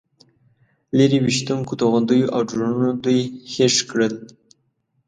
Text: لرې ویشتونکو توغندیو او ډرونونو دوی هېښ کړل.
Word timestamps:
لرې 0.97 1.17
ویشتونکو 1.25 1.73
توغندیو 1.81 2.31
او 2.35 2.41
ډرونونو 2.49 2.91
دوی 3.03 3.19
هېښ 3.53 3.75
کړل. 3.89 4.13